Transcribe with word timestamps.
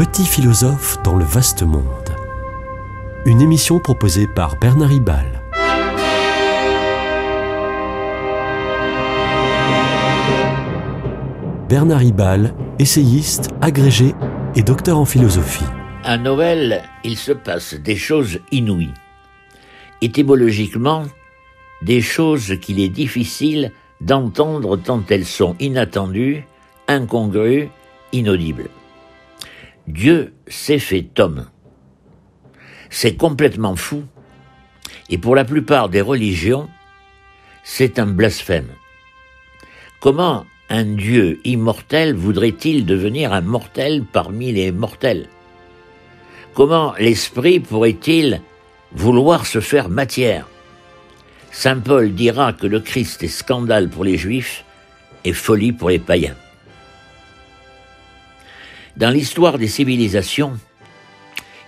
Petit 0.00 0.24
philosophe 0.24 0.96
dans 1.02 1.14
le 1.14 1.26
vaste 1.26 1.62
monde. 1.62 1.84
Une 3.26 3.42
émission 3.42 3.78
proposée 3.80 4.26
par 4.26 4.58
Bernard 4.58 4.88
Ribal. 4.88 5.42
Bernard 11.68 11.98
Ribal, 11.98 12.54
essayiste, 12.78 13.50
agrégé 13.60 14.14
et 14.56 14.62
docteur 14.62 14.96
en 14.96 15.04
philosophie. 15.04 15.66
À 16.02 16.16
Noël, 16.16 16.82
il 17.04 17.18
se 17.18 17.32
passe 17.32 17.74
des 17.74 17.96
choses 17.96 18.38
inouïes. 18.52 18.94
Étymologiquement, 20.00 21.04
des 21.82 22.00
choses 22.00 22.58
qu'il 22.62 22.80
est 22.80 22.88
difficile 22.88 23.70
d'entendre 24.00 24.78
tant 24.78 25.02
elles 25.10 25.26
sont 25.26 25.56
inattendues, 25.60 26.46
incongrues, 26.88 27.68
inaudibles. 28.14 28.70
Dieu 29.90 30.32
s'est 30.46 30.78
fait 30.78 31.18
homme. 31.18 31.46
C'est 32.90 33.16
complètement 33.16 33.76
fou, 33.76 34.04
et 35.10 35.18
pour 35.18 35.34
la 35.34 35.44
plupart 35.44 35.88
des 35.88 36.00
religions, 36.00 36.68
c'est 37.64 37.98
un 37.98 38.06
blasphème. 38.06 38.68
Comment 40.00 40.46
un 40.68 40.84
Dieu 40.84 41.40
immortel 41.44 42.14
voudrait-il 42.14 42.86
devenir 42.86 43.32
un 43.32 43.40
mortel 43.40 44.04
parmi 44.04 44.52
les 44.52 44.72
mortels? 44.72 45.28
Comment 46.54 46.94
l'Esprit 46.98 47.60
pourrait-il 47.60 48.40
vouloir 48.92 49.46
se 49.46 49.60
faire 49.60 49.88
matière? 49.88 50.48
Saint 51.50 51.80
Paul 51.80 52.14
dira 52.14 52.52
que 52.52 52.66
le 52.66 52.80
Christ 52.80 53.24
est 53.24 53.28
scandale 53.28 53.88
pour 53.88 54.04
les 54.04 54.16
Juifs 54.16 54.64
et 55.24 55.32
folie 55.32 55.72
pour 55.72 55.90
les 55.90 55.98
païens. 55.98 56.36
Dans 59.00 59.08
l'histoire 59.08 59.56
des 59.56 59.66
civilisations, 59.66 60.58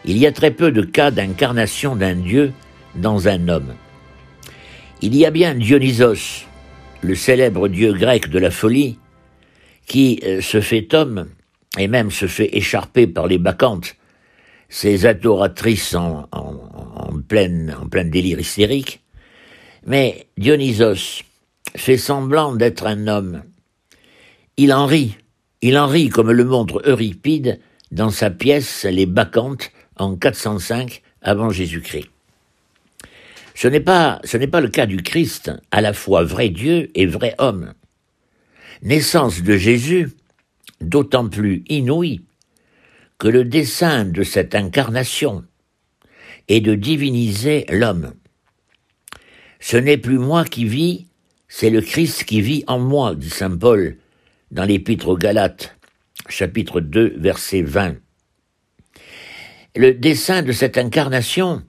il 0.04 0.18
y 0.18 0.26
a 0.26 0.32
très 0.32 0.50
peu 0.50 0.70
de 0.70 0.82
cas 0.82 1.10
d'incarnation 1.10 1.96
d'un 1.96 2.14
Dieu 2.14 2.52
dans 2.94 3.26
un 3.26 3.48
homme. 3.48 3.74
Il 5.00 5.16
y 5.16 5.24
a 5.24 5.30
bien 5.30 5.54
Dionysos, 5.54 6.44
le 7.00 7.14
célèbre 7.14 7.68
dieu 7.68 7.94
grec 7.94 8.28
de 8.28 8.38
la 8.38 8.50
folie, 8.50 8.98
qui 9.86 10.20
euh, 10.24 10.42
se 10.42 10.60
fait 10.60 10.92
homme 10.92 11.26
et 11.78 11.88
même 11.88 12.10
se 12.10 12.26
fait 12.26 12.54
écharper 12.54 13.06
par 13.06 13.26
les 13.28 13.38
bacchantes, 13.38 13.96
ces 14.68 15.06
adoratrices 15.06 15.94
en, 15.94 16.28
pleine, 17.26 17.74
en 17.82 17.88
plein 17.88 18.04
délire 18.04 18.40
hystérique. 18.40 19.00
Mais 19.86 20.26
Dionysos 20.36 21.22
fait 21.74 21.96
semblant 21.96 22.54
d'être 22.54 22.86
un 22.86 23.06
homme. 23.06 23.42
Il 24.58 24.70
en 24.74 24.84
rit, 24.84 25.16
il 25.62 25.78
en 25.78 25.86
rit 25.86 26.08
comme 26.08 26.32
le 26.32 26.44
montre 26.44 26.82
Euripide 26.84 27.60
dans 27.92 28.10
sa 28.10 28.30
pièce 28.30 28.84
Les 28.84 29.06
Bacchantes 29.06 29.70
en 29.96 30.16
405 30.16 31.02
avant 31.22 31.50
Jésus-Christ. 31.50 32.10
Ce 33.54 33.68
n'est 33.68 33.80
pas, 33.80 34.20
ce 34.24 34.36
n'est 34.36 34.48
pas 34.48 34.60
le 34.60 34.68
cas 34.68 34.86
du 34.86 34.96
Christ, 34.96 35.52
à 35.70 35.80
la 35.80 35.92
fois 35.92 36.24
vrai 36.24 36.48
Dieu 36.48 36.90
et 36.94 37.06
vrai 37.06 37.34
homme. 37.38 37.74
Naissance 38.82 39.42
de 39.42 39.56
Jésus, 39.56 40.10
d'autant 40.80 41.28
plus 41.28 41.62
inouïe 41.68 42.22
que 43.18 43.28
le 43.28 43.44
dessein 43.44 44.04
de 44.04 44.24
cette 44.24 44.56
incarnation 44.56 45.44
est 46.48 46.60
de 46.60 46.74
diviniser 46.74 47.66
l'homme. 47.70 48.14
Ce 49.60 49.76
n'est 49.76 49.98
plus 49.98 50.18
moi 50.18 50.44
qui 50.44 50.64
vis, 50.64 51.06
c'est 51.46 51.70
le 51.70 51.82
Christ 51.82 52.24
qui 52.24 52.40
vit 52.40 52.64
en 52.66 52.80
moi, 52.80 53.14
dit 53.14 53.30
saint 53.30 53.56
Paul 53.56 53.96
dans 54.52 54.64
l'Épître 54.64 55.08
aux 55.08 55.16
Galates, 55.16 55.76
chapitre 56.28 56.80
2, 56.80 57.14
verset 57.16 57.62
20. 57.62 57.96
Le 59.74 59.94
dessein 59.94 60.42
de 60.42 60.52
cette 60.52 60.76
incarnation 60.76 61.62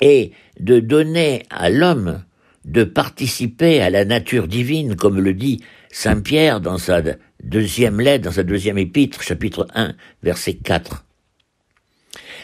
est 0.00 0.32
de 0.58 0.80
donner 0.80 1.44
à 1.48 1.70
l'homme 1.70 2.24
de 2.64 2.82
participer 2.84 3.80
à 3.80 3.90
la 3.90 4.04
nature 4.04 4.48
divine, 4.48 4.96
comme 4.96 5.20
le 5.20 5.32
dit 5.32 5.62
saint 5.90 6.20
Pierre 6.20 6.60
dans 6.60 6.78
sa 6.78 7.00
deuxième 7.42 8.00
lettre, 8.00 8.24
dans 8.24 8.32
sa 8.32 8.42
deuxième 8.42 8.76
épître, 8.76 9.22
chapitre 9.22 9.68
1, 9.74 9.94
verset 10.22 10.54
4. 10.54 11.04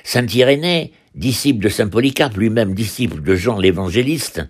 Saint 0.05 0.27
Irénée 0.27 0.93
disciple 1.15 1.63
de 1.63 1.69
saint 1.69 1.89
Polycarpe, 1.89 2.37
lui-même 2.37 2.75
disciple 2.75 3.21
de 3.21 3.35
Jean 3.35 3.59
l'évangéliste, 3.59 4.43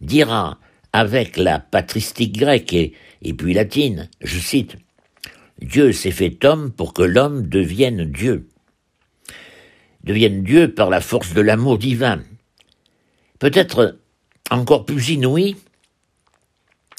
dira 0.00 0.58
avec 0.92 1.36
la 1.36 1.58
patristique 1.58 2.38
grecque 2.38 2.72
et, 2.72 3.34
puis 3.36 3.54
latine, 3.54 4.08
je 4.20 4.38
cite, 4.38 4.76
Dieu 5.60 5.92
s'est 5.92 6.10
fait 6.10 6.44
homme 6.44 6.70
pour 6.70 6.94
que 6.94 7.02
l'homme 7.02 7.48
devienne 7.48 8.04
Dieu. 8.04 8.48
Devienne 10.04 10.42
Dieu 10.42 10.72
par 10.72 10.90
la 10.90 11.00
force 11.00 11.34
de 11.34 11.40
l'amour 11.40 11.78
divin. 11.78 12.22
Peut-être 13.38 13.98
encore 14.50 14.84
plus 14.86 15.10
inouï, 15.10 15.56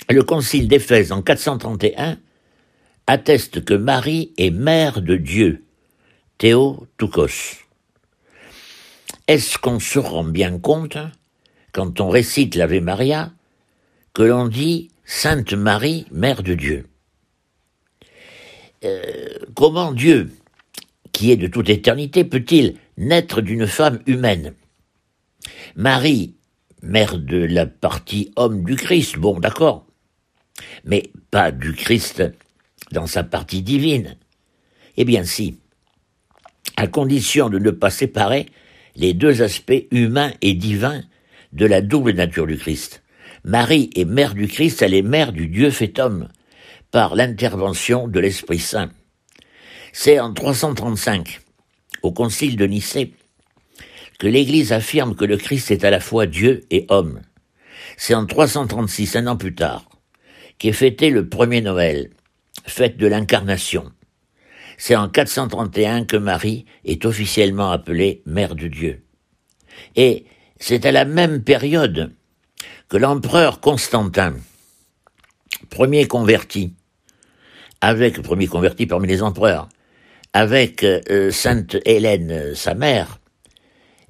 le 0.10 0.24
concile 0.24 0.68
d'Éphèse 0.68 1.12
en 1.12 1.22
431 1.22 2.18
atteste 3.08 3.66
que 3.66 3.74
Marie 3.74 4.34
est 4.38 4.52
mère 4.52 5.02
de 5.02 5.16
Dieu, 5.16 5.64
Théotokos. 6.38 7.58
Est-ce 9.28 9.58
qu'on 9.58 9.80
se 9.80 10.00
rend 10.00 10.24
bien 10.24 10.60
compte, 10.60 10.98
quand 11.72 12.02
on 12.02 12.10
récite 12.10 12.56
l'Ave 12.56 12.80
Maria, 12.82 13.32
que 14.14 14.24
l'on 14.24 14.48
dit 14.48 14.90
Sainte 15.06 15.54
Marie, 15.54 16.06
Mère 16.12 16.44
de 16.44 16.54
Dieu 16.54 16.88
euh, 18.84 19.40
Comment 19.56 19.92
Dieu, 19.92 20.32
qui 21.12 21.32
est 21.32 21.38
de 21.38 21.48
toute 21.48 21.70
éternité, 21.70 22.24
peut-il 22.24 22.76
naître 22.98 23.42
d'une 23.42 23.68
femme 23.68 24.00
humaine? 24.06 24.54
Marie, 25.76 26.36
mère 26.82 27.18
de 27.18 27.38
la 27.38 27.66
partie 27.66 28.32
homme 28.36 28.64
du 28.64 28.76
Christ, 28.76 29.18
bon 29.18 29.40
d'accord, 29.40 29.86
mais 30.86 31.12
pas 31.32 31.52
du 31.52 31.74
Christ 31.74 32.24
dans 32.92 33.08
sa 33.08 33.24
partie 33.24 33.62
divine. 33.62 34.18
Eh 34.98 35.06
bien 35.06 35.24
si, 35.24 35.60
à 36.76 36.88
condition 36.88 37.50
de 37.50 37.60
ne 37.60 37.72
pas 37.72 37.90
séparer 37.90 38.48
les 38.96 39.14
deux 39.14 39.42
aspects 39.42 39.88
humains 39.92 40.34
et 40.42 40.54
divins 40.54 41.02
de 41.54 41.66
la 41.66 41.82
double 41.82 42.12
nature 42.12 42.48
du 42.48 42.58
Christ. 42.58 43.04
Marie 43.50 43.90
est 43.96 44.06
mère 44.06 44.36
du 44.36 44.48
Christ, 44.48 44.84
elle 44.84 44.94
est 44.94 45.02
mère 45.02 45.34
du 45.34 45.48
Dieu 45.48 45.72
fait 45.72 45.98
homme, 45.98 46.30
par 46.92 47.16
l'intervention 47.16 48.08
de 48.08 48.20
l'Esprit 48.20 48.60
Saint. 48.60 48.92
C'est 49.92 50.20
en 50.20 50.36
335, 50.36 51.40
au 52.04 52.12
Concile 52.12 52.58
de 52.58 52.68
Nicée, 52.68 53.16
que 54.20 54.28
l'Église 54.28 54.72
affirme 54.72 55.16
que 55.16 55.26
le 55.26 55.36
Christ 55.36 55.72
est 55.72 55.84
à 55.84 55.90
la 55.90 56.00
fois 56.00 56.28
Dieu 56.28 56.62
et 56.70 56.86
homme. 56.90 57.22
C'est 57.98 58.14
en 58.14 58.28
336, 58.28 59.16
un 59.16 59.26
an 59.26 59.36
plus 59.36 59.56
tard, 59.56 59.90
qu'est 60.60 60.72
fêté 60.72 61.10
le 61.10 61.28
premier 61.28 61.62
Noël, 61.62 62.12
fête 62.68 62.98
de 62.98 63.08
l'incarnation. 63.08 63.92
C'est 64.78 64.96
en 64.96 65.10
431 65.10 66.06
que 66.06 66.18
Marie 66.18 66.66
est 66.86 67.04
officiellement 67.04 67.72
appelée 67.72 68.22
Mère 68.28 68.54
de 68.54 68.68
Dieu. 68.68 69.02
Et 69.96 70.26
c'est 70.60 70.86
à 70.86 70.92
la 70.92 71.06
même 71.06 71.44
période 71.44 72.14
que 72.90 72.98
l'empereur 72.98 73.60
Constantin, 73.60 74.34
premier 75.70 76.08
converti, 76.08 76.74
avec 77.82 78.22
premier 78.22 78.48
converti 78.48 78.88
parmi 78.88 79.08
les 79.08 79.22
empereurs, 79.22 79.70
avec 80.34 80.84
euh, 80.84 81.32
Sainte 81.32 81.78
Hélène, 81.86 82.56
sa 82.56 82.74
mère, 82.74 83.20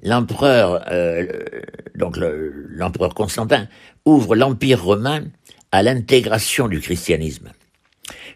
l'empereur, 0.02 0.84
euh, 0.90 1.26
donc 1.94 2.16
l'empereur 2.16 3.14
Constantin, 3.14 3.68
ouvre 4.06 4.34
l'empire 4.34 4.82
romain 4.82 5.24
à 5.72 5.82
l'intégration 5.82 6.66
du 6.66 6.80
christianisme. 6.80 7.52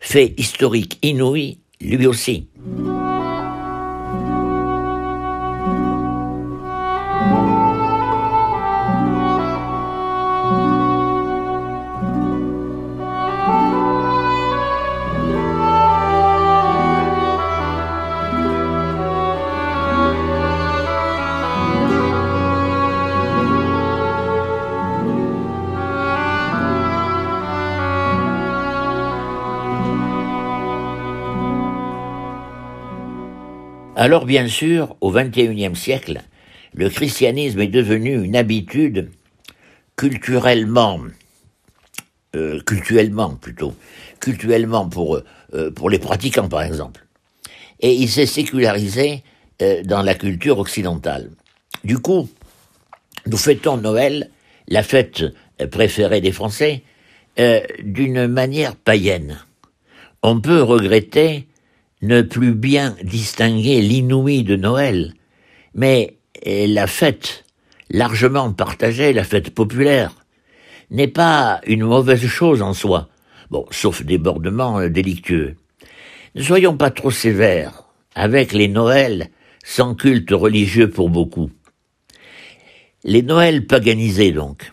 Fait 0.00 0.34
historique 0.37 0.99
inouï 1.03 1.59
lui 1.81 2.07
aussi. 2.07 2.48
Alors 34.04 34.27
bien 34.27 34.48
sûr, 34.48 34.97
au 35.01 35.12
XXIe 35.12 35.74
siècle, 35.74 36.21
le 36.74 36.91
christianisme 36.91 37.59
est 37.60 37.68
devenu 37.68 38.22
une 38.22 38.36
habitude 38.36 39.09
culturellement, 39.97 41.01
euh, 42.36 42.60
plutôt, 43.41 43.74
culturellement 44.21 44.91
pour, 44.91 45.22
euh, 45.54 45.71
pour 45.71 45.89
les 45.89 45.98
pratiquants 45.98 46.51
par 46.51 46.65
exemple. 46.65 47.06
et 47.80 47.95
il 47.95 48.10
s'est 48.10 48.27
sécularisé 48.27 49.22
euh, 49.62 49.83
dans 49.84 50.03
la 50.03 50.15
culture 50.15 50.59
occidentale. 50.59 51.30
Du 51.83 51.97
coup, 51.97 52.28
nous 53.24 53.39
fêtons 53.39 53.78
Noël, 53.78 54.28
la 54.68 54.83
fête 54.83 55.24
préférée 55.71 56.21
des 56.21 56.33
Français, 56.33 56.83
euh, 57.39 57.62
d'une 57.83 58.27
manière 58.27 58.77
païenne. 58.77 59.39
On 60.22 60.42
peut 60.42 60.62
regretter 60.62 61.48
ne 62.04 62.21
plus 62.22 62.54
bien 62.54 62.95
distinguer 63.03 63.80
l'inouï 63.80 64.42
de 64.42 64.56
Noël, 64.56 65.15
mais 65.74 66.18
euh, 66.47 66.66
la 66.68 66.86
fête 66.86 67.45
largement 67.91 68.53
partagée, 68.53 69.12
la 69.12 69.24
fête 69.24 69.51
populaire, 69.51 70.15
n'est 70.91 71.09
pas 71.09 71.60
une 71.66 71.84
mauvaise 71.84 72.27
chose 72.27 72.60
en 72.60 72.74
soi, 72.74 73.09
bon, 73.51 73.65
sauf 73.71 74.03
débordement 74.03 74.80
euh, 74.80 74.89
délictueux. 74.89 75.56
Ne 76.34 76.42
soyons 76.42 76.77
pas 76.77 76.91
trop 76.91 77.10
sévères 77.10 77.84
avec 78.15 78.53
les 78.53 78.68
Noëls 78.68 79.28
sans 79.65 79.95
culte 79.95 80.30
religieux 80.30 80.91
pour 80.91 81.09
beaucoup. 81.09 81.50
Les 83.03 83.22
Noëls 83.22 83.66
paganisés 83.66 84.33
donc. 84.33 84.72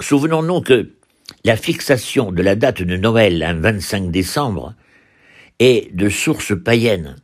Souvenons-nous 0.00 0.62
que 0.62 0.90
la 1.44 1.56
fixation 1.56 2.32
de 2.32 2.42
la 2.42 2.56
date 2.56 2.82
de 2.82 2.96
Noël, 2.96 3.42
un 3.42 3.54
25 3.54 4.10
décembre, 4.10 4.74
est 5.62 5.94
de 5.94 6.08
source 6.08 6.52
païenne. 6.60 7.16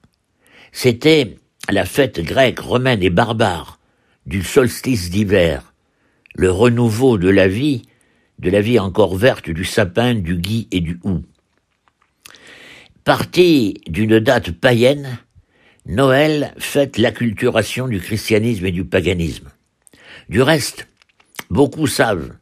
C'était 0.70 1.36
la 1.68 1.84
fête 1.84 2.20
grecque, 2.20 2.60
romaine 2.60 3.02
et 3.02 3.10
barbare 3.10 3.80
du 4.26 4.42
solstice 4.42 5.10
d'hiver, 5.10 5.74
le 6.34 6.50
renouveau 6.50 7.18
de 7.18 7.28
la 7.28 7.48
vie, 7.48 7.82
de 8.38 8.50
la 8.50 8.60
vie 8.60 8.78
encore 8.78 9.16
verte 9.16 9.50
du 9.50 9.64
sapin, 9.64 10.14
du 10.14 10.36
gui 10.36 10.68
et 10.70 10.80
du 10.80 11.00
hou. 11.02 11.22
Parti 13.04 13.80
d'une 13.88 14.20
date 14.20 14.52
païenne, 14.52 15.18
Noël 15.86 16.54
fête 16.58 16.98
l'acculturation 16.98 17.88
du 17.88 17.98
christianisme 17.98 18.66
et 18.66 18.72
du 18.72 18.84
paganisme. 18.84 19.48
Du 20.28 20.42
reste, 20.42 20.86
beaucoup 21.50 21.86
savent, 21.86 22.34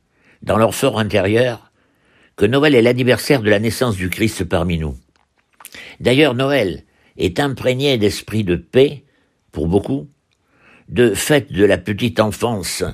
dans 0.43 0.59
leur 0.59 0.75
fort 0.75 0.99
intérieur, 0.99 1.71
que 2.35 2.45
Noël 2.45 2.75
est 2.75 2.83
l'anniversaire 2.83 3.41
de 3.41 3.49
la 3.49 3.61
naissance 3.61 3.97
du 3.97 4.11
Christ 4.11 4.45
parmi 4.45 4.79
nous. 4.79 4.97
D'ailleurs, 6.01 6.35
Noël 6.35 6.85
est 7.17 7.41
imprégné 7.41 7.99
d'esprit 7.99 8.45
de 8.45 8.57
paix, 8.57 9.05
pour 9.53 9.69
beaucoup, 9.69 10.09
de 10.89 11.15
fête 11.15 11.53
de 11.53 11.65
la 11.65 11.79
petite 11.79 12.21
enfance, 12.21 12.85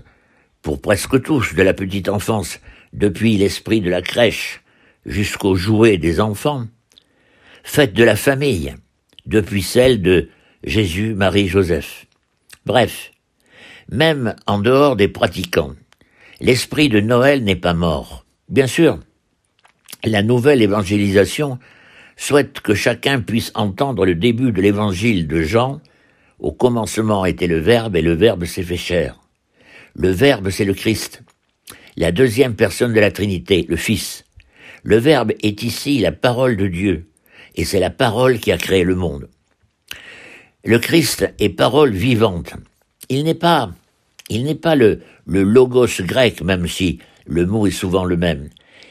pour 0.63 0.81
presque 0.81 1.23
tous 1.23 1.55
de 1.55 1.63
la 1.63 1.75
petite 1.75 2.09
enfance, 2.09 2.61
depuis 2.93 3.37
l'esprit 3.37 3.81
de 3.81 3.91
la 3.91 4.03
crèche 4.03 4.63
jusqu'au 5.07 5.57
jouet 5.57 5.99
des 5.99 6.21
enfants, 6.21 6.67
fête 7.65 7.95
de 7.95 8.05
la 8.05 8.17
famille, 8.17 8.75
depuis 9.27 9.63
celle 9.63 10.03
de 10.03 10.29
Jésus, 10.65 11.15
Marie, 11.15 11.49
Joseph. 11.49 12.07
Bref, 12.67 13.11
même 13.91 14.37
en 14.47 14.61
dehors 14.61 14.97
des 14.97 15.09
pratiquants, 15.09 15.75
l'esprit 16.41 16.89
de 16.89 17.01
Noël 17.01 17.43
n'est 17.43 17.57
pas 17.57 17.75
mort. 17.75 18.25
Bien 18.49 18.67
sûr, 18.67 19.01
la 20.05 20.23
nouvelle 20.23 20.63
évangélisation 20.63 21.59
souhaite 22.23 22.61
que 22.61 22.75
chacun 22.75 23.21
puisse 23.21 23.51
entendre 23.57 24.07
le 24.07 24.15
début 24.15 24.53
de 24.53 24.63
l'évangile 24.63 25.27
de 25.27 25.43
Jean. 25.43 25.81
Au 26.39 26.53
commencement 26.53 27.25
était 27.25 27.49
le 27.49 27.59
Verbe 27.59 27.97
et 27.97 28.03
le 28.03 28.13
Verbe 28.13 28.45
s'est 28.45 28.63
fait 28.63 28.77
chair. 28.77 29.19
Le 29.95 30.11
Verbe, 30.11 30.51
c'est 30.51 30.65
le 30.65 30.73
Christ, 30.73 31.23
la 31.97 32.13
deuxième 32.13 32.55
personne 32.55 32.93
de 32.93 33.01
la 33.01 33.11
Trinité, 33.11 33.67
le 33.69 33.75
Fils. 33.75 34.25
Le 34.85 34.99
Verbe 34.99 35.33
est 35.43 35.65
ici 35.65 35.99
la 35.99 36.13
parole 36.13 36.57
de 36.57 36.69
Dieu, 36.69 37.09
et 37.57 37.65
c'est 37.65 37.81
la 37.81 37.91
parole 37.91 38.39
qui 38.39 38.53
a 38.53 38.57
créé 38.57 38.85
le 38.85 38.95
monde. 38.95 39.29
Le 40.65 40.79
Christ 40.79 41.29
est 41.41 41.49
parole 41.49 41.91
vivante. 41.91 42.55
Il 43.09 43.25
n'est 43.25 43.35
pas, 43.35 43.73
il 44.29 44.45
n'est 44.45 44.55
pas 44.55 44.77
le, 44.77 45.01
le 45.27 45.43
logos 45.43 46.01
grec, 46.03 46.41
même 46.43 46.69
si 46.69 47.01
le 47.27 47.47
mot 47.47 47.67
est 47.67 47.73
souvent 47.73 48.05
le 48.05 48.17
même. 48.17 48.49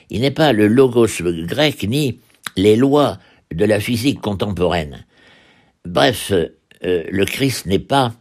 Il 0.10 0.20
n'est 0.20 0.32
pas 0.32 0.52
le 0.52 0.68
logos 0.68 1.22
grec 1.48 1.84
ni 1.88 2.20
les 2.56 2.76
lois 2.76 3.18
de 3.54 3.66
la 3.66 3.80
physique 3.80 4.22
contemporaine. 4.22 5.06
Bref, 5.86 6.32
euh, 6.32 6.50
le 6.82 7.26
Christ 7.26 7.66
n'est 7.66 7.80
pas 7.80 8.14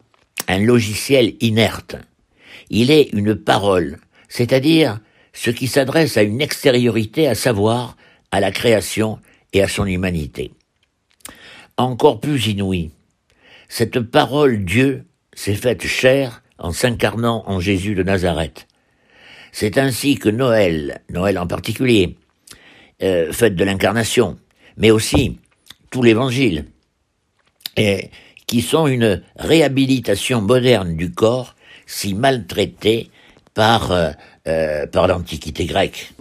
un 0.48 0.58
logiciel 0.58 1.34
inerte. 1.40 1.96
Il 2.70 2.90
est 2.90 3.12
une 3.12 3.34
parole, 3.34 3.98
c'est-à-dire 4.28 5.00
ce 5.32 5.50
qui 5.50 5.66
s'adresse 5.66 6.16
à 6.16 6.22
une 6.22 6.40
extériorité, 6.40 7.28
à 7.28 7.34
savoir 7.34 7.96
à 8.30 8.40
la 8.40 8.50
création 8.50 9.18
et 9.52 9.62
à 9.62 9.68
son 9.68 9.86
humanité. 9.86 10.52
Encore 11.76 12.20
plus 12.20 12.46
inouï, 12.48 12.90
cette 13.68 14.00
parole 14.00 14.64
Dieu 14.64 15.04
s'est 15.32 15.54
faite 15.54 15.86
chair 15.86 16.42
en 16.58 16.72
s'incarnant 16.72 17.44
en 17.46 17.60
Jésus 17.60 17.94
de 17.94 18.02
Nazareth. 18.02 18.66
C'est 19.52 19.78
ainsi 19.78 20.16
que 20.16 20.28
Noël, 20.28 21.00
Noël 21.08 21.38
en 21.38 21.46
particulier, 21.46 22.16
euh, 23.02 23.32
de 23.32 23.64
l'incarnation, 23.64 24.38
mais 24.76 24.90
aussi 24.90 25.38
tout 25.90 26.02
l'Évangile, 26.02 26.66
et, 27.76 28.10
qui 28.46 28.62
sont 28.62 28.86
une 28.86 29.22
réhabilitation 29.36 30.40
moderne 30.40 30.96
du 30.96 31.12
corps 31.12 31.54
si 31.86 32.14
maltraité 32.14 33.10
par, 33.54 33.92
euh, 33.92 34.10
euh, 34.48 34.86
par 34.86 35.06
l'Antiquité 35.06 35.66
grecque. 35.66 36.12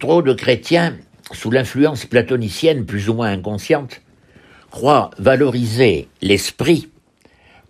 Trop 0.00 0.22
de 0.22 0.32
chrétiens, 0.32 0.96
sous 1.30 1.50
l'influence 1.50 2.06
platonicienne 2.06 2.86
plus 2.86 3.10
ou 3.10 3.14
moins 3.14 3.32
inconsciente, 3.32 4.00
croient 4.70 5.10
valoriser 5.18 6.08
l'esprit 6.22 6.88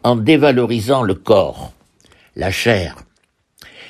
en 0.05 0.15
dévalorisant 0.15 1.03
le 1.03 1.15
corps, 1.15 1.73
la 2.37 2.53
chair. 2.53 3.03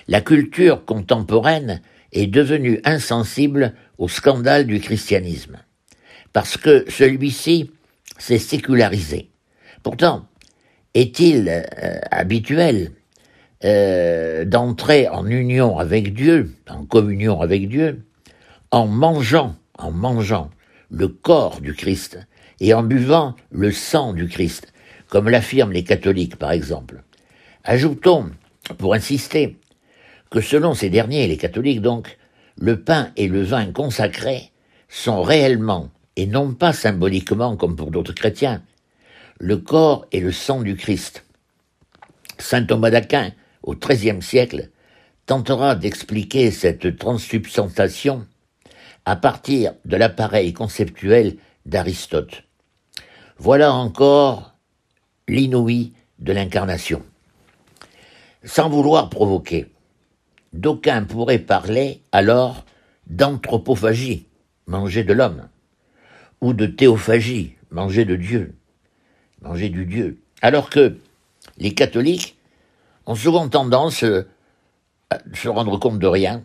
La 0.08 0.22
culture 0.22 0.86
contemporaine 0.86 1.82
est 2.12 2.28
devenue 2.28 2.80
insensible 2.84 3.74
au 3.98 4.08
scandale 4.08 4.66
du 4.66 4.80
christianisme, 4.80 5.58
parce 6.32 6.56
que 6.56 6.86
celui-ci 6.88 7.70
s'est 8.16 8.38
sécularisé. 8.38 9.28
Pourtant, 9.82 10.24
est-il 10.94 11.46
euh, 11.50 11.98
habituel 12.10 12.92
euh, 13.64 14.46
d'entrer 14.46 15.08
en 15.08 15.26
union 15.26 15.78
avec 15.78 16.14
Dieu, 16.14 16.54
en 16.70 16.86
communion 16.86 17.42
avec 17.42 17.68
Dieu, 17.68 18.02
en 18.72 18.86
mangeant, 18.86 19.56
en 19.78 19.90
mangeant 19.90 20.50
le 20.90 21.08
corps 21.08 21.60
du 21.60 21.74
Christ 21.74 22.18
et 22.60 22.72
en 22.74 22.82
buvant 22.82 23.34
le 23.50 23.72
sang 23.72 24.12
du 24.12 24.28
Christ, 24.28 24.72
comme 25.08 25.28
l'affirment 25.28 25.72
les 25.72 25.84
catholiques 25.84 26.36
par 26.36 26.52
exemple. 26.52 27.02
Ajoutons, 27.64 28.30
pour 28.78 28.94
insister, 28.94 29.58
que 30.30 30.40
selon 30.40 30.74
ces 30.74 30.90
derniers, 30.90 31.26
les 31.26 31.36
catholiques 31.36 31.82
donc, 31.82 32.16
le 32.56 32.80
pain 32.80 33.10
et 33.16 33.26
le 33.26 33.42
vin 33.42 33.72
consacrés 33.72 34.52
sont 34.88 35.22
réellement, 35.22 35.90
et 36.16 36.26
non 36.26 36.52
pas 36.52 36.72
symboliquement 36.72 37.56
comme 37.56 37.76
pour 37.76 37.90
d'autres 37.90 38.14
chrétiens, 38.14 38.62
le 39.38 39.56
corps 39.56 40.06
et 40.12 40.20
le 40.20 40.32
sang 40.32 40.60
du 40.60 40.76
Christ. 40.76 41.24
Saint 42.38 42.64
Thomas 42.64 42.90
d'Aquin, 42.90 43.32
au 43.62 43.74
XIIIe 43.74 44.22
siècle, 44.22 44.70
tentera 45.26 45.74
d'expliquer 45.74 46.50
cette 46.50 46.98
transsubstantiation 46.98 48.26
à 49.10 49.16
partir 49.16 49.74
de 49.86 49.96
l'appareil 49.96 50.52
conceptuel 50.52 51.36
d'Aristote. 51.66 52.44
Voilà 53.38 53.72
encore 53.72 54.54
l'inouï 55.26 55.94
de 56.20 56.32
l'incarnation. 56.32 57.02
Sans 58.44 58.68
vouloir 58.68 59.10
provoquer, 59.10 59.66
d'aucuns 60.52 61.02
pourraient 61.02 61.40
parler 61.40 62.02
alors 62.12 62.64
d'anthropophagie, 63.08 64.28
manger 64.68 65.02
de 65.02 65.12
l'homme, 65.12 65.48
ou 66.40 66.52
de 66.52 66.66
théophagie, 66.66 67.56
manger 67.72 68.04
de 68.04 68.14
Dieu, 68.14 68.54
manger 69.42 69.70
du 69.70 69.86
Dieu, 69.86 70.22
alors 70.40 70.70
que 70.70 70.96
les 71.58 71.74
catholiques 71.74 72.38
ont 73.06 73.16
souvent 73.16 73.48
tendance 73.48 74.04
à 74.04 75.18
se 75.34 75.48
rendre 75.48 75.78
compte 75.78 75.98
de 75.98 76.06
rien, 76.06 76.44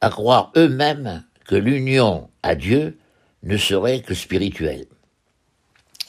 à 0.00 0.08
croire 0.08 0.50
eux-mêmes 0.56 1.24
l'union 1.56 2.28
à 2.42 2.54
Dieu 2.54 2.98
ne 3.42 3.56
serait 3.56 4.00
que 4.00 4.14
spirituelle. 4.14 4.86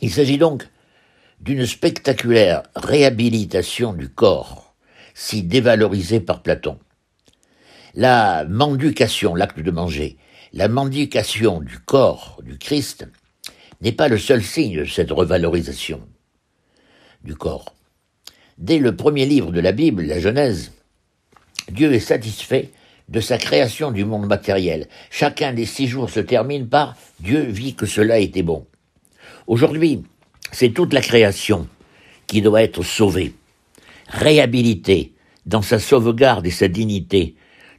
Il 0.01 0.12
s'agit 0.12 0.38
donc 0.38 0.67
d'une 1.39 1.65
spectaculaire 1.65 2.63
réhabilitation 2.75 3.93
du 3.93 4.10
corps, 4.10 4.75
si 5.13 5.43
dévalorisé 5.43 6.19
par 6.19 6.41
Platon. 6.41 6.77
La 7.93 8.45
mendication, 8.45 9.36
l'acte 9.36 9.60
de 9.60 9.71
manger, 9.71 10.17
la 10.53 10.67
mendication 10.67 11.60
du 11.62 11.79
corps 11.79 12.41
du 12.43 12.57
Christ 12.57 13.07
n'est 13.81 13.91
pas 13.91 14.07
le 14.07 14.17
seul 14.17 14.43
signe 14.43 14.79
de 14.79 14.86
cette 14.86 15.12
revalorisation 15.12 16.01
du 17.24 17.36
corps. 17.36 17.74
Dès 18.57 18.77
le 18.77 18.95
premier 18.95 19.25
livre 19.25 19.51
de 19.51 19.60
la 19.60 19.71
Bible, 19.71 20.03
la 20.03 20.19
Genèse, 20.19 20.71
Dieu 21.69 21.93
est 21.93 22.00
satisfait 22.00 22.71
de 23.10 23.20
sa 23.20 23.38
création 23.38 23.91
du 23.91 24.05
monde 24.05 24.27
matériel. 24.27 24.88
Chacun 25.10 25.53
des 25.53 25.65
six 25.65 25.88
jours 25.88 26.10
se 26.10 26.20
termine 26.20 26.67
par 26.67 26.96
Dieu 27.20 27.41
vit 27.41 27.75
que 27.75 27.86
cela 27.86 28.20
était 28.20 28.43
bon. 28.43 28.65
Aujourd'hui, 29.48 30.03
c'est 30.51 30.70
toute 30.70 30.93
la 30.93 31.01
création 31.01 31.67
qui 32.27 32.41
doit 32.41 32.63
être 32.63 32.84
sauvée, 32.84 33.34
réhabilitée 34.08 35.13
dans 35.46 35.62
sa 35.62 35.79
sauvegarde 35.79 36.46
et 36.46 36.51
sa 36.51 36.67
dignité. 36.67 37.36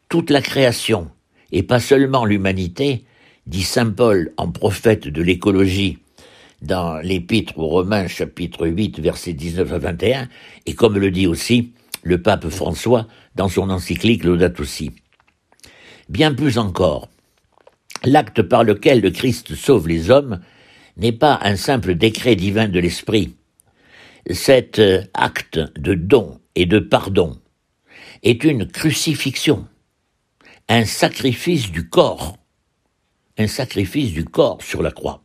Toute 0.08 0.30
la 0.30 0.42
création, 0.42 1.10
et 1.52 1.62
pas 1.62 1.80
seulement 1.80 2.24
l'humanité, 2.24 3.04
dit 3.46 3.62
Saint 3.62 3.90
Paul 3.90 4.32
en 4.36 4.50
prophète 4.50 5.08
de 5.08 5.22
l'écologie 5.22 5.98
dans 6.60 6.98
l'épître 6.98 7.58
aux 7.58 7.66
Romains 7.66 8.06
chapitre 8.06 8.66
8 8.66 9.00
versets 9.00 9.32
19 9.32 9.72
à 9.72 9.78
21, 9.78 10.28
et 10.66 10.74
comme 10.74 10.98
le 10.98 11.10
dit 11.10 11.26
aussi 11.26 11.72
le 12.02 12.20
pape 12.20 12.48
François 12.48 13.06
dans 13.34 13.48
son 13.48 13.70
encyclique 13.70 14.24
Laudato 14.24 14.64
Si. 14.64 14.90
Bien 16.12 16.34
plus 16.34 16.58
encore, 16.58 17.08
l'acte 18.04 18.42
par 18.42 18.64
lequel 18.64 19.00
le 19.00 19.10
Christ 19.10 19.54
sauve 19.54 19.88
les 19.88 20.10
hommes 20.10 20.42
n'est 20.98 21.10
pas 21.10 21.38
un 21.40 21.56
simple 21.56 21.94
décret 21.94 22.36
divin 22.36 22.68
de 22.68 22.78
l'Esprit. 22.78 23.34
Cet 24.30 24.78
acte 25.14 25.58
de 25.78 25.94
don 25.94 26.38
et 26.54 26.66
de 26.66 26.80
pardon 26.80 27.40
est 28.22 28.44
une 28.44 28.66
crucifixion, 28.66 29.66
un 30.68 30.84
sacrifice 30.84 31.70
du 31.72 31.88
corps, 31.88 32.36
un 33.38 33.46
sacrifice 33.46 34.12
du 34.12 34.26
corps 34.26 34.60
sur 34.60 34.82
la 34.82 34.90
croix. 34.90 35.22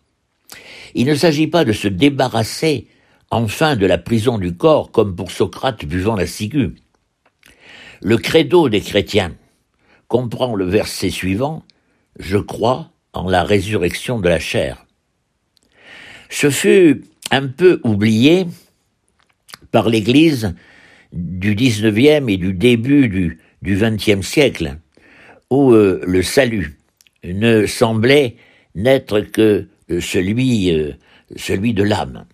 Il 0.96 1.08
ne 1.08 1.16
s'agit 1.16 1.48
pas 1.48 1.66
de 1.66 1.74
se 1.74 1.90
débarrasser 1.90 2.88
enfin 3.30 3.76
de 3.76 3.86
la 3.86 3.98
prison 3.98 4.38
du 4.38 4.56
corps 4.56 4.90
comme 4.92 5.18
pour 5.18 5.32
Socrate 5.32 5.84
buvant 5.84 6.16
la 6.16 6.28
ciguë. 6.28 6.76
Le 8.02 8.18
credo 8.18 8.70
des 8.70 8.80
chrétiens 8.80 9.36
comprend 10.08 10.56
le 10.56 10.66
verset 10.66 11.10
suivant 11.10 11.64
Je 12.20 12.38
crois 12.38 12.92
en 13.14 13.30
la 13.30 13.44
résurrection 13.44 14.20
de 14.20 14.30
la 14.30 14.40
chair. 14.40 14.86
Ce 16.30 16.50
fut 16.50 17.04
un 17.32 17.48
peu 17.48 17.80
oublié 17.84 18.48
par 19.72 19.90
l'Église 19.90 20.56
du 21.14 21.56
XIXe 21.56 22.24
et 22.28 22.38
du 22.38 22.54
début 22.54 23.08
du, 23.10 23.40
du 23.62 23.78
XXe 23.78 24.26
siècle, 24.26 24.78
où 25.50 25.72
euh, 25.72 26.02
le 26.06 26.22
salut 26.22 26.78
ne 27.24 27.66
semblait 27.66 28.36
n'être 28.76 29.22
que 29.22 29.68
euh, 29.90 30.02
celui, 30.02 30.72
euh, 30.72 30.94
celui 31.36 31.74
de 31.74 31.84
l'âme. 31.84 32.26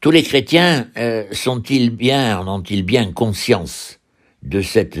Tous 0.00 0.10
les 0.10 0.22
chrétiens 0.22 0.88
sont-ils 1.30 1.90
bien, 1.90 2.40
ont-ils 2.46 2.84
bien 2.84 3.12
conscience 3.12 4.00
de 4.42 4.62
cette 4.62 4.98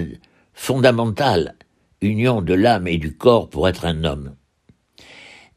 fondamentale 0.60 1.54
union 2.02 2.42
de 2.42 2.52
l'âme 2.52 2.86
et 2.86 2.98
du 2.98 3.16
corps 3.16 3.48
pour 3.48 3.66
être 3.66 3.86
un 3.86 4.04
homme, 4.04 4.36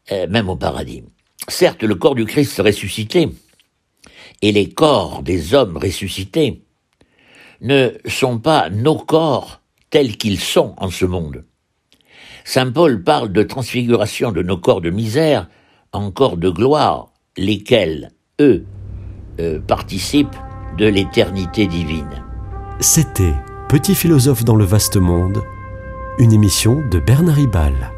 même 0.10 0.48
au 0.48 0.55
paradis 0.55 1.03
Certes, 1.50 1.83
le 1.83 1.95
corps 1.95 2.15
du 2.15 2.25
Christ 2.25 2.62
ressuscité 2.62 3.29
et 4.41 4.53
les 4.53 4.69
corps 4.69 5.22
des 5.22 5.53
hommes 5.53 5.75
ressuscités 5.75 6.63
ne 7.60 7.89
sont 8.05 8.39
pas 8.39 8.69
nos 8.69 8.95
corps 8.95 9.60
tels 9.89 10.15
qu'ils 10.15 10.39
sont 10.39 10.74
en 10.77 10.89
ce 10.89 11.03
monde. 11.03 11.43
Saint 12.45 12.72
Paul 12.72 13.03
parle 13.03 13.33
de 13.33 13.43
transfiguration 13.43 14.31
de 14.31 14.41
nos 14.41 14.57
corps 14.57 14.81
de 14.81 14.89
misère 14.89 15.50
en 15.91 16.12
corps 16.12 16.38
de 16.38 16.50
gloire, 16.50 17.12
lesquels, 17.38 18.12
eux, 18.39 18.65
euh, 19.41 19.60
participent 19.60 20.38
de 20.77 20.86
l'éternité 20.86 21.67
divine. 21.67 22.24
C'était 22.79 23.33
Petit 23.73 23.95
philosophe 23.95 24.43
dans 24.43 24.55
le 24.55 24.65
vaste 24.65 24.97
monde, 24.97 25.43
une 26.19 26.31
émission 26.31 26.87
de 26.91 26.99
Bernard 26.99 27.37
Ribal. 27.37 27.91